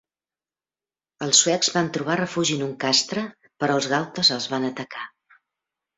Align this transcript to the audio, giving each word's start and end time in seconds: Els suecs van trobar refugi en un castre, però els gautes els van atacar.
Els 1.25 1.41
suecs 1.43 1.69
van 1.75 1.91
trobar 1.99 2.17
refugi 2.21 2.57
en 2.61 2.65
un 2.71 2.73
castre, 2.85 3.27
però 3.65 3.77
els 3.81 3.89
gautes 3.95 4.33
els 4.39 4.49
van 4.55 4.67
atacar. 4.71 5.05